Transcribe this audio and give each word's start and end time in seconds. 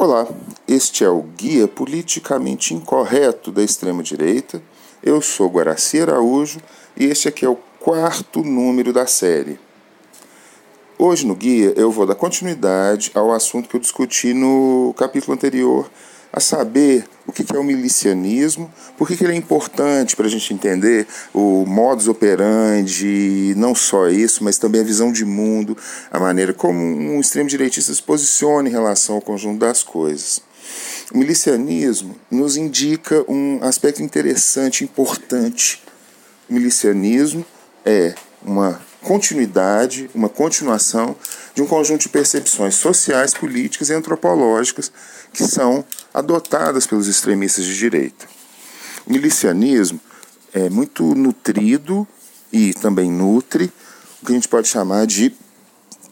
Olá, 0.00 0.28
este 0.68 1.02
é 1.02 1.08
o 1.10 1.22
Guia 1.22 1.66
Politicamente 1.66 2.72
Incorreto 2.72 3.50
da 3.50 3.64
Extrema-Direita. 3.64 4.62
Eu 5.02 5.20
sou 5.20 5.50
Guaraci 5.50 6.00
Araújo 6.00 6.60
e 6.96 7.06
este 7.06 7.26
aqui 7.26 7.44
é 7.44 7.48
o 7.48 7.58
quarto 7.80 8.44
número 8.44 8.92
da 8.92 9.08
série. 9.08 9.58
Hoje 10.96 11.26
no 11.26 11.34
guia 11.34 11.74
eu 11.76 11.90
vou 11.90 12.06
dar 12.06 12.14
continuidade 12.14 13.10
ao 13.12 13.32
assunto 13.32 13.68
que 13.68 13.74
eu 13.74 13.80
discuti 13.80 14.32
no 14.32 14.94
capítulo 14.96 15.34
anterior, 15.34 15.90
a 16.32 16.40
saber 16.40 17.04
o 17.26 17.32
que 17.32 17.44
é 17.54 17.58
o 17.58 17.64
milicianismo, 17.64 18.72
por 18.96 19.06
que 19.06 19.22
ele 19.22 19.32
é 19.32 19.36
importante 19.36 20.16
para 20.16 20.26
a 20.26 20.30
gente 20.30 20.52
entender 20.52 21.06
o 21.32 21.64
modus 21.66 22.08
operandi, 22.08 23.54
não 23.56 23.74
só 23.74 24.08
isso, 24.08 24.42
mas 24.42 24.58
também 24.58 24.80
a 24.80 24.84
visão 24.84 25.12
de 25.12 25.24
mundo, 25.24 25.76
a 26.10 26.18
maneira 26.18 26.52
como 26.52 26.78
um 26.80 27.20
extremo-direitista 27.20 27.92
se 27.92 28.02
posiciona 28.02 28.68
em 28.68 28.72
relação 28.72 29.16
ao 29.16 29.20
conjunto 29.20 29.58
das 29.58 29.82
coisas. 29.82 30.40
O 31.12 31.18
milicianismo 31.18 32.16
nos 32.30 32.56
indica 32.56 33.24
um 33.30 33.58
aspecto 33.62 34.02
interessante, 34.02 34.84
importante. 34.84 35.82
O 36.48 36.54
milicianismo 36.54 37.44
é 37.84 38.14
uma 38.44 38.80
continuidade, 39.02 40.10
uma 40.14 40.28
continuação 40.28 41.16
de 41.54 41.62
um 41.62 41.66
conjunto 41.66 42.02
de 42.02 42.08
percepções 42.08 42.74
sociais, 42.74 43.32
políticas 43.32 43.88
e 43.88 43.94
antropológicas 43.94 44.92
que 45.32 45.44
são 45.44 45.84
adotadas 46.12 46.86
pelos 46.86 47.06
extremistas 47.06 47.64
de 47.64 47.76
direita. 47.76 48.26
O 49.06 49.12
milicianismo 49.12 50.00
é 50.52 50.68
muito 50.68 51.02
nutrido 51.14 52.06
e 52.52 52.72
também 52.74 53.10
nutre 53.10 53.72
o 54.22 54.26
que 54.26 54.32
a 54.32 54.34
gente 54.34 54.48
pode 54.48 54.68
chamar 54.68 55.06
de 55.06 55.34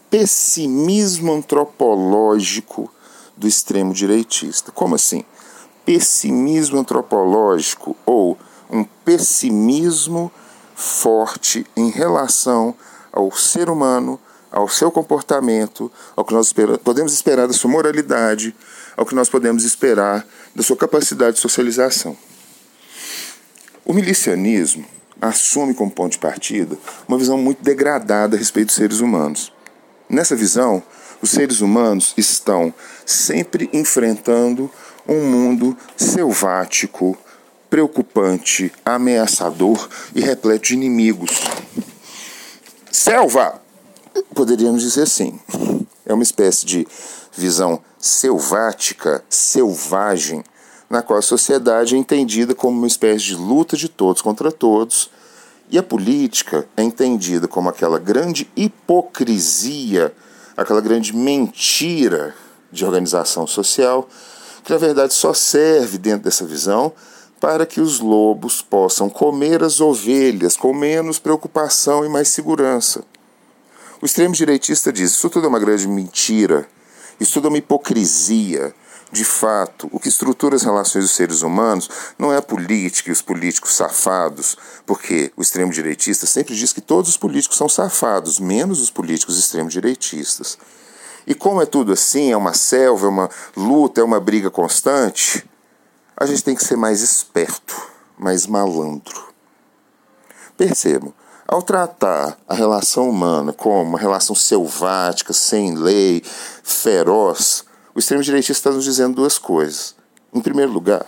pessimismo 0.09 1.33
antropológico 1.33 2.91
do 3.35 3.47
extremo 3.47 3.93
direitista. 3.93 4.71
Como 4.71 4.95
assim? 4.95 5.23
Pessimismo 5.85 6.79
antropológico 6.79 7.95
ou 8.05 8.37
um 8.69 8.83
pessimismo 8.83 10.31
forte 10.75 11.65
em 11.75 11.89
relação 11.89 12.75
ao 13.11 13.31
ser 13.31 13.69
humano, 13.69 14.19
ao 14.51 14.67
seu 14.69 14.91
comportamento, 14.91 15.91
ao 16.15 16.23
que 16.23 16.33
nós 16.33 16.53
podemos 16.83 17.13
esperar 17.13 17.47
da 17.47 17.53
sua 17.53 17.71
moralidade, 17.71 18.55
ao 18.97 19.05
que 19.05 19.15
nós 19.15 19.29
podemos 19.29 19.63
esperar 19.63 20.27
da 20.55 20.63
sua 20.63 20.75
capacidade 20.75 21.35
de 21.35 21.41
socialização. 21.41 22.17
O 23.85 23.93
milicianismo 23.93 24.85
assume 25.21 25.73
como 25.73 25.91
ponto 25.91 26.13
de 26.13 26.17
partida 26.17 26.77
uma 27.07 27.17
visão 27.17 27.37
muito 27.37 27.63
degradada 27.63 28.35
a 28.35 28.39
respeito 28.39 28.67
dos 28.67 28.75
seres 28.75 28.99
humanos. 28.99 29.53
Nessa 30.09 30.35
visão, 30.35 30.81
os 31.21 31.29
seres 31.29 31.61
humanos 31.61 32.13
estão 32.17 32.73
sempre 33.05 33.69
enfrentando 33.71 34.69
um 35.07 35.23
mundo 35.23 35.77
selvático, 35.95 37.17
preocupante, 37.69 38.71
ameaçador 38.83 39.87
e 40.15 40.21
repleto 40.21 40.67
de 40.67 40.73
inimigos. 40.73 41.41
Selva! 42.91 43.61
Poderíamos 44.33 44.81
dizer 44.81 45.03
assim. 45.03 45.39
É 46.05 46.13
uma 46.13 46.23
espécie 46.23 46.65
de 46.65 46.87
visão 47.37 47.81
selvática, 47.99 49.23
selvagem, 49.29 50.43
na 50.89 51.01
qual 51.01 51.19
a 51.19 51.21
sociedade 51.21 51.95
é 51.95 51.97
entendida 51.97 52.55
como 52.55 52.77
uma 52.77 52.87
espécie 52.87 53.25
de 53.25 53.35
luta 53.35 53.75
de 53.75 53.87
todos 53.87 54.21
contra 54.21 54.51
todos, 54.51 55.09
e 55.69 55.77
a 55.77 55.83
política 55.83 56.67
é 56.77 56.83
entendida 56.83 57.47
como 57.47 57.69
aquela 57.69 57.99
grande 57.99 58.49
hipocrisia, 58.55 60.13
aquela 60.55 60.81
grande 60.81 61.13
mentira 61.13 62.33
de 62.71 62.85
organização 62.85 63.45
social, 63.45 64.07
que 64.63 64.71
na 64.71 64.77
verdade 64.77 65.13
só 65.13 65.33
serve 65.33 65.97
dentro 65.97 66.23
dessa 66.23 66.45
visão 66.45 66.93
para 67.39 67.65
que 67.65 67.79
os 67.79 67.99
lobos 67.99 68.61
possam 68.61 69.09
comer 69.09 69.61
as 69.61 69.79
ovelhas 69.79 70.57
com 70.57 70.73
menos 70.73 71.19
preocupação 71.19 72.03
e 72.03 72.09
mais 72.09 72.29
segurança. 72.29 73.03
O 74.01 74.05
extremo 74.05 74.33
direitista 74.33 74.91
diz: 74.91 75.11
isso 75.11 75.29
tudo 75.29 75.45
é 75.45 75.49
uma 75.49 75.59
grande 75.59 75.87
mentira, 75.87 76.67
isso 77.19 77.33
tudo 77.33 77.47
é 77.47 77.49
uma 77.49 77.57
hipocrisia. 77.57 78.73
De 79.09 79.23
fato, 79.23 79.87
o 79.91 79.99
que 79.99 80.09
estrutura 80.09 80.55
as 80.57 80.63
relações 80.63 81.05
dos 81.05 81.15
seres 81.15 81.41
humanos 81.41 81.89
não 82.19 82.33
é 82.33 82.37
a 82.37 82.41
política 82.41 83.09
e 83.09 83.13
os 83.13 83.21
políticos 83.21 83.73
safados, 83.73 84.57
porque 84.85 85.31
o 85.37 85.41
extremo 85.41 85.71
direitista 85.71 86.25
sempre 86.25 86.53
diz 86.53 86.73
que 86.73 86.81
todos 86.81 87.11
os 87.11 87.17
políticos 87.17 87.57
são 87.57 87.69
safados, 87.69 88.37
menos 88.37 88.81
os 88.81 88.89
políticos 88.89 89.39
extremo 89.39 89.69
direitistas. 89.69 90.57
E 91.25 91.33
como 91.33 91.61
é 91.61 91.65
tudo 91.65 91.93
assim, 91.93 92.31
é 92.31 92.37
uma 92.37 92.53
selva, 92.53 93.05
é 93.05 93.09
uma 93.09 93.29
luta, 93.55 94.01
é 94.01 94.03
uma 94.03 94.19
briga 94.19 94.51
constante, 94.51 95.45
a 96.15 96.25
gente 96.25 96.43
tem 96.43 96.55
que 96.55 96.63
ser 96.63 96.75
mais 96.75 97.01
esperto, 97.01 97.75
mais 98.17 98.45
malandro. 98.45 99.27
Percebam, 100.57 101.13
ao 101.47 101.61
tratar 101.61 102.37
a 102.47 102.53
relação 102.53 103.09
humana 103.09 103.53
como 103.53 103.89
uma 103.89 103.99
relação 103.99 104.35
selvática, 104.35 105.31
sem 105.31 105.75
lei, 105.75 106.21
feroz, 106.63 107.63
o 107.95 107.99
extremo 107.99 108.21
direitista 108.21 108.69
está 108.69 108.71
nos 108.71 108.83
dizendo 108.83 109.15
duas 109.15 109.37
coisas. 109.37 109.95
Em 110.33 110.41
primeiro 110.41 110.71
lugar, 110.71 111.05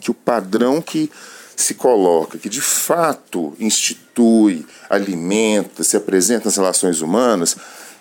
que 0.00 0.10
o 0.10 0.14
padrão 0.14 0.80
que 0.80 1.10
se 1.56 1.74
coloca, 1.74 2.38
que 2.38 2.48
de 2.48 2.60
fato 2.60 3.54
institui, 3.58 4.64
alimenta, 4.88 5.82
se 5.82 5.96
apresenta 5.96 6.46
nas 6.46 6.56
relações 6.56 7.02
humanas, 7.02 7.56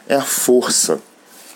é 0.07 0.15
a 0.15 0.21
força 0.21 0.99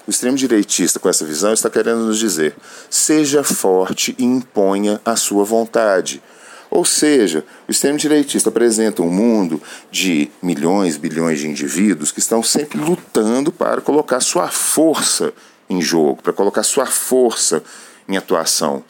o 0.08 0.12
extremo 0.12 0.38
direitista, 0.38 1.00
com 1.00 1.09
essa 1.09 1.25
visão, 1.25 1.52
está 1.52 1.69
querendo 1.69 2.06
nos 2.06 2.19
dizer: 2.19 2.56
seja 2.90 3.44
forte 3.44 4.16
e 4.19 4.24
imponha 4.24 5.02
a 5.03 5.16
sua 5.16 5.44
vontade. 5.44 6.22
Ou 6.70 6.84
seja, 6.84 7.46
o 7.68 7.72
extremo 7.72 7.98
direitista 7.98 8.50
apresenta 8.50 9.02
um 9.02 9.09
mundo 9.09 9.62
de 9.92 10.30
milhões, 10.42 10.98
bilhões 10.98 11.40
de 11.40 11.48
indivíduos 11.48 12.12
que 12.12 12.20
estão 12.20 12.44
sempre 12.44 12.78
lutando 12.78 13.52
para 13.52 13.81
colocar 13.81 14.20
sua 14.20 14.50
força 14.50 15.34
em 15.70 15.81
jogo, 15.81 16.22
para 16.22 16.34
colocar 16.34 16.64
sua 16.64 16.86
força 16.86 17.64
em 18.08 18.18
atuação. 18.18 18.84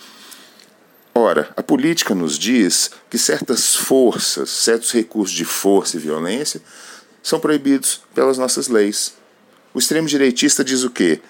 Ora, 1.13 1.49
a 1.55 1.63
política 1.63 2.13
nos 2.13 2.37
diz 2.37 2.91
que 3.09 3.17
certas 3.17 3.73
forças, 3.73 4.49
certos 4.49 4.91
recursos 4.91 5.35
de 5.35 5.45
força 5.45 5.95
e 5.95 5.99
violência 5.99 6.61
são 7.23 7.39
proibidos 7.39 8.01
pelas 8.13 8.37
nossas 8.37 8.67
leis. 8.67 9.13
O 9.73 9.79
extremo 9.79 10.07
direitista 10.07 10.63
diz 10.63 10.83
o 10.83 10.89
quê? 10.89 11.21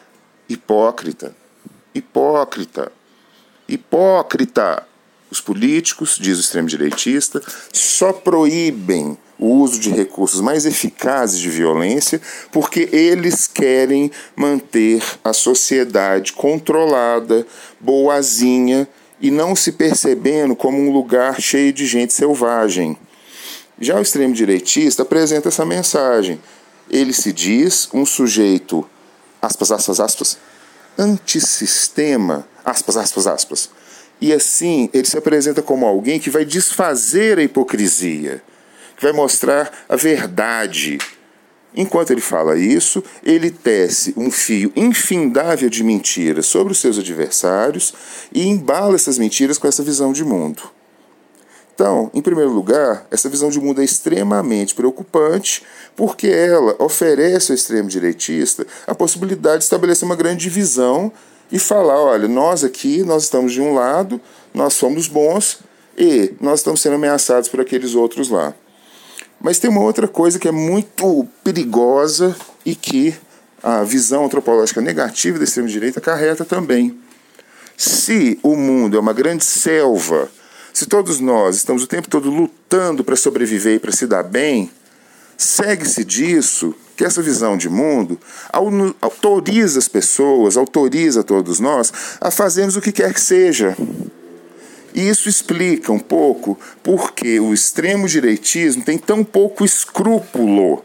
Hipócrita. 0.50 1.36
Hipócrita. 1.94 2.92
Hipócrita. 3.68 4.88
Os 5.30 5.42
políticos, 5.42 6.18
diz 6.20 6.38
o 6.38 6.42
extremo 6.42 6.68
direitista, 6.68 7.42
só 7.74 8.14
proíbem 8.14 9.18
o 9.38 9.48
uso 9.48 9.80
de 9.80 9.90
recursos 9.90 10.40
mais 10.40 10.66
eficazes 10.66 11.40
de 11.40 11.50
violência 11.50 12.22
porque 12.52 12.88
eles 12.92 13.48
querem 13.48 14.10
manter 14.36 15.04
a 15.24 15.34
sociedade 15.34 16.32
controlada, 16.34 17.46
boazinha 17.80 18.88
e 19.20 19.30
não 19.30 19.56
se 19.56 19.74
percebendo 19.74 20.56
como 20.56 20.78
um 20.78 20.92
lugar 20.92 21.42
cheio 21.42 21.74
de 21.74 21.86
gente 21.86 22.14
selvagem. 22.14 22.98
Já 23.80 23.98
o 23.98 24.02
extremo 24.02 24.34
direitista 24.34 25.02
apresenta 25.02 25.50
essa 25.50 25.66
mensagem 25.66 26.40
ele 26.90 27.14
se 27.14 27.34
diz 27.34 27.90
um 27.94 28.06
sujeito, 28.06 28.88
aspas, 29.42 29.72
aspas, 29.72 30.00
aspas, 30.00 30.38
antissistema, 30.98 32.48
aspas, 32.64 32.98
aspas, 32.98 33.28
aspas. 33.28 33.70
E 34.20 34.32
assim, 34.32 34.90
ele 34.94 35.08
se 35.08 35.18
apresenta 35.18 35.62
como 35.62 35.86
alguém 35.86 36.20
que 36.20 36.30
vai 36.30 36.46
desfazer 36.46 37.38
a 37.38 37.44
hipocrisia, 37.44 38.42
que 38.96 39.04
vai 39.04 39.12
mostrar 39.12 39.72
a 39.90 39.96
verdade. 39.96 40.98
Enquanto 41.76 42.12
ele 42.12 42.22
fala 42.22 42.58
isso, 42.58 43.04
ele 43.22 43.52
tece 43.52 44.14
um 44.16 44.32
fio 44.32 44.72
infindável 44.76 45.70
de 45.70 45.84
mentiras 45.84 46.46
sobre 46.46 46.72
os 46.72 46.80
seus 46.80 46.98
adversários 46.98 47.94
e 48.34 48.48
embala 48.48 48.96
essas 48.96 49.18
mentiras 49.18 49.58
com 49.58 49.68
essa 49.68 49.84
visão 49.84 50.14
de 50.14 50.24
mundo. 50.24 50.64
Então, 51.76 52.10
em 52.14 52.22
primeiro 52.22 52.52
lugar, 52.52 53.06
essa 53.12 53.28
visão 53.28 53.50
de 53.50 53.60
mundo 53.60 53.82
é 53.82 53.84
extremamente 53.84 54.74
preocupante, 54.74 55.62
porque 55.94 56.28
ela 56.28 56.74
oferece 56.80 57.52
ao 57.52 57.56
extremo 57.56 57.90
direitista 57.90 58.66
a 58.88 58.96
possibilidade 58.96 59.58
de 59.58 59.64
estabelecer 59.66 60.06
uma 60.06 60.16
grande 60.16 60.44
divisão 60.44 61.12
e 61.52 61.60
falar, 61.60 62.00
olha, 62.00 62.28
nós 62.28 62.64
aqui, 62.64 63.04
nós 63.04 63.24
estamos 63.24 63.54
de 63.54 63.62
um 63.62 63.74
lado, 63.74 64.20
nós 64.54 64.74
somos 64.74 65.08
bons 65.08 65.60
e 65.98 66.34
nós 66.42 66.60
estamos 66.60 66.82
sendo 66.82 66.96
ameaçados 66.96 67.50
por 67.50 67.62
aqueles 67.62 67.96
outros 67.96 68.30
lá. 68.30 68.54
Mas 69.40 69.60
tem 69.60 69.70
uma 69.70 69.82
outra 69.82 70.08
coisa 70.08 70.40
que 70.40 70.48
é 70.48 70.52
muito 70.52 71.28
perigosa 71.44 72.36
e 72.66 72.74
que 72.74 73.16
a 73.62 73.84
visão 73.84 74.26
antropológica 74.26 74.82
negativa 74.82 75.38
da 75.38 75.44
extrema-direita 75.44 76.00
acarreta 76.00 76.46
também. 76.46 76.98
Se 77.78 78.40
o 78.42 78.56
mundo 78.56 78.98
é 78.98 79.00
uma 79.00 79.14
grande 79.14 79.44
selva 79.44 80.30
se 80.76 80.88
todos 80.88 81.22
nós 81.22 81.56
estamos 81.56 81.84
o 81.84 81.88
tempo 81.88 82.10
todo 82.10 82.30
lutando 82.30 83.02
para 83.02 83.16
sobreviver 83.16 83.76
e 83.76 83.80
para 83.80 83.94
se 83.94 84.06
dar 84.06 84.24
bem, 84.24 84.70
Segue-se 85.38 86.04
disso 86.04 86.74
que 86.96 87.04
essa 87.04 87.22
visão 87.22 87.58
de 87.58 87.68
mundo 87.70 88.20
autoriza 89.02 89.80
as 89.80 89.88
pessoas, 89.88 90.56
autoriza 90.56 91.24
todos 91.24 91.60
nós 91.60 91.92
a 92.22 92.32
fazermos 92.32 92.76
o 92.76 92.82
que 92.82 92.92
quer 92.92 93.14
que 93.14 93.20
seja. 93.20 93.76
E 94.94 95.10
isso 95.10 95.28
explica 95.28 95.92
um 95.92 96.00
pouco 96.00 96.58
porque 96.82 97.38
o 97.40 97.54
extremo 97.54 98.08
direitismo 98.08 98.84
tem 98.84 98.98
tão 98.98 99.26
pouco 99.26 99.66
escrúpulo. 99.66 100.84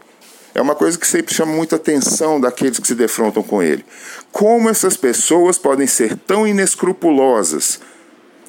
É 0.53 0.61
uma 0.61 0.75
coisa 0.75 0.99
que 0.99 1.07
sempre 1.07 1.33
chama 1.33 1.53
muita 1.53 1.77
atenção 1.77 2.39
daqueles 2.39 2.77
que 2.77 2.87
se 2.87 2.93
defrontam 2.93 3.41
com 3.41 3.63
ele. 3.63 3.85
Como 4.29 4.69
essas 4.69 4.97
pessoas 4.97 5.57
podem 5.57 5.87
ser 5.87 6.17
tão 6.17 6.45
inescrupulosas? 6.45 7.79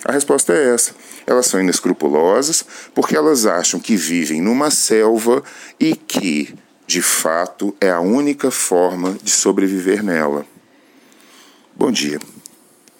A 0.04 0.10
resposta 0.10 0.52
é 0.52 0.75
essa. 0.75 0.93
Elas 1.27 1.47
são 1.47 1.61
inescrupulosas 1.61 2.65
porque 2.95 3.17
elas 3.17 3.47
acham 3.47 3.81
que 3.81 3.97
vivem 3.97 4.41
numa 4.41 4.71
selva 4.71 5.43
e 5.79 5.95
que, 5.95 6.55
de 6.87 7.03
fato, 7.03 7.75
é 7.81 7.91
a 7.91 8.01
única 8.01 8.51
forma 8.51 9.17
de 9.23 9.31
sobreviver 9.31 10.03
nela. 10.03 10.45
Bom 11.75 11.91
dia. 11.91 12.19